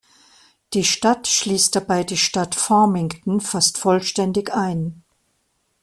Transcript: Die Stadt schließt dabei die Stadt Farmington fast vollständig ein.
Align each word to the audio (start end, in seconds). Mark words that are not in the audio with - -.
Die 0.73 0.83
Stadt 0.83 1.27
schließt 1.27 1.75
dabei 1.75 2.03
die 2.03 2.17
Stadt 2.17 2.55
Farmington 2.55 3.39
fast 3.39 3.77
vollständig 3.77 4.51
ein. 4.51 5.03